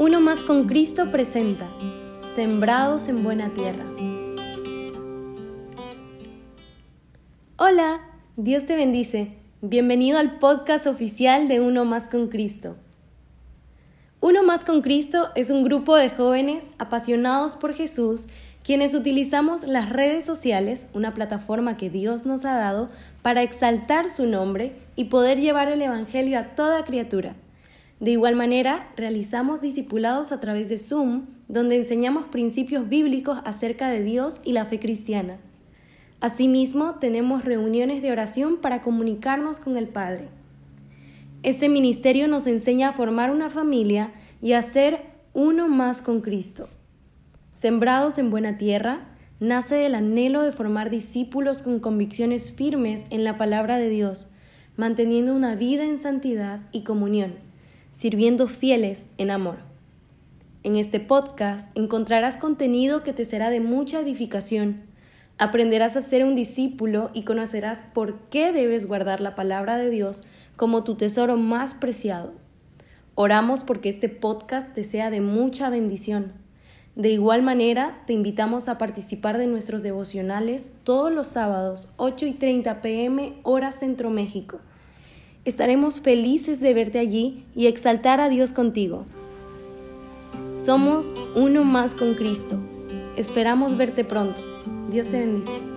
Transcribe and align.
Uno 0.00 0.18
más 0.18 0.42
con 0.42 0.66
Cristo 0.66 1.10
presenta, 1.10 1.68
Sembrados 2.34 3.06
en 3.08 3.22
Buena 3.22 3.52
Tierra. 3.52 3.84
Hola, 7.58 8.00
Dios 8.38 8.64
te 8.64 8.76
bendice. 8.76 9.34
Bienvenido 9.60 10.18
al 10.18 10.38
podcast 10.38 10.86
oficial 10.86 11.48
de 11.48 11.60
Uno 11.60 11.84
más 11.84 12.08
con 12.08 12.28
Cristo. 12.28 12.76
Uno 14.20 14.42
más 14.42 14.64
con 14.64 14.80
Cristo 14.80 15.28
es 15.34 15.50
un 15.50 15.64
grupo 15.64 15.94
de 15.96 16.08
jóvenes 16.08 16.64
apasionados 16.78 17.56
por 17.56 17.74
Jesús 17.74 18.26
quienes 18.64 18.94
utilizamos 18.94 19.64
las 19.64 19.90
redes 19.90 20.24
sociales, 20.24 20.86
una 20.94 21.12
plataforma 21.12 21.76
que 21.76 21.90
Dios 21.90 22.24
nos 22.24 22.46
ha 22.46 22.56
dado, 22.56 22.88
para 23.20 23.42
exaltar 23.42 24.08
su 24.08 24.24
nombre 24.24 24.72
y 24.96 25.04
poder 25.04 25.40
llevar 25.40 25.68
el 25.68 25.82
Evangelio 25.82 26.38
a 26.38 26.54
toda 26.54 26.86
criatura. 26.86 27.34
De 28.00 28.12
igual 28.12 28.34
manera, 28.34 28.88
realizamos 28.96 29.60
discipulados 29.60 30.32
a 30.32 30.40
través 30.40 30.70
de 30.70 30.78
Zoom, 30.78 31.26
donde 31.48 31.76
enseñamos 31.76 32.24
principios 32.24 32.88
bíblicos 32.88 33.38
acerca 33.44 33.90
de 33.90 34.02
Dios 34.02 34.40
y 34.42 34.52
la 34.52 34.64
fe 34.64 34.80
cristiana. 34.80 35.36
Asimismo, 36.18 36.94
tenemos 36.94 37.44
reuniones 37.44 38.00
de 38.00 38.10
oración 38.10 38.56
para 38.56 38.80
comunicarnos 38.80 39.60
con 39.60 39.76
el 39.76 39.86
Padre. 39.86 40.28
Este 41.42 41.68
ministerio 41.68 42.26
nos 42.26 42.46
enseña 42.46 42.88
a 42.88 42.92
formar 42.94 43.30
una 43.30 43.50
familia 43.50 44.12
y 44.40 44.52
a 44.52 44.62
ser 44.62 45.02
uno 45.34 45.68
más 45.68 46.00
con 46.00 46.22
Cristo. 46.22 46.70
Sembrados 47.52 48.16
en 48.16 48.30
buena 48.30 48.56
tierra, 48.56 49.08
nace 49.40 49.74
del 49.74 49.94
anhelo 49.94 50.40
de 50.40 50.52
formar 50.52 50.88
discípulos 50.88 51.62
con 51.62 51.80
convicciones 51.80 52.50
firmes 52.50 53.04
en 53.10 53.24
la 53.24 53.36
palabra 53.36 53.76
de 53.76 53.90
Dios, 53.90 54.30
manteniendo 54.76 55.34
una 55.34 55.54
vida 55.54 55.84
en 55.84 56.00
santidad 56.00 56.60
y 56.72 56.82
comunión 56.82 57.49
sirviendo 57.92 58.48
fieles 58.48 59.08
en 59.18 59.30
amor. 59.30 59.58
En 60.62 60.76
este 60.76 61.00
podcast 61.00 61.70
encontrarás 61.74 62.36
contenido 62.36 63.02
que 63.02 63.12
te 63.12 63.24
será 63.24 63.50
de 63.50 63.60
mucha 63.60 64.00
edificación. 64.00 64.82
Aprenderás 65.38 65.96
a 65.96 66.02
ser 66.02 66.24
un 66.24 66.34
discípulo 66.34 67.10
y 67.14 67.22
conocerás 67.22 67.82
por 67.94 68.18
qué 68.28 68.52
debes 68.52 68.86
guardar 68.86 69.20
la 69.20 69.34
palabra 69.34 69.78
de 69.78 69.88
Dios 69.88 70.22
como 70.56 70.84
tu 70.84 70.96
tesoro 70.96 71.36
más 71.36 71.72
preciado. 71.72 72.32
Oramos 73.14 73.64
porque 73.64 73.88
este 73.88 74.08
podcast 74.08 74.74
te 74.74 74.84
sea 74.84 75.10
de 75.10 75.22
mucha 75.22 75.70
bendición. 75.70 76.32
De 76.96 77.08
igual 77.10 77.42
manera, 77.42 78.02
te 78.06 78.12
invitamos 78.12 78.68
a 78.68 78.76
participar 78.76 79.38
de 79.38 79.46
nuestros 79.46 79.82
devocionales 79.82 80.72
todos 80.84 81.10
los 81.10 81.28
sábados, 81.28 81.88
8 81.96 82.26
y 82.26 82.32
30 82.34 82.82
pm, 82.82 83.34
hora 83.42 83.72
Centro 83.72 84.10
México. 84.10 84.60
Estaremos 85.46 86.00
felices 86.00 86.60
de 86.60 86.74
verte 86.74 86.98
allí 86.98 87.44
y 87.54 87.66
exaltar 87.66 88.20
a 88.20 88.28
Dios 88.28 88.52
contigo. 88.52 89.06
Somos 90.52 91.14
uno 91.34 91.64
más 91.64 91.94
con 91.94 92.14
Cristo. 92.14 92.58
Esperamos 93.16 93.76
verte 93.78 94.04
pronto. 94.04 94.42
Dios 94.90 95.08
te 95.08 95.18
bendice. 95.20 95.69